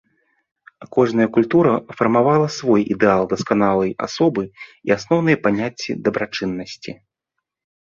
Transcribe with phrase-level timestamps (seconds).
[0.95, 4.43] Кожная культура фармавала свой ідэал дасканалай асобы
[4.89, 6.91] і асноўныя паняцці дабрачыннасці.